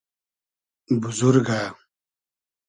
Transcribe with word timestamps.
بوزورگۂ 1.01 1.61